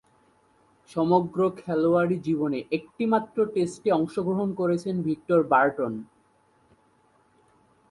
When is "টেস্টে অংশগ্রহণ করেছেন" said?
3.45-4.95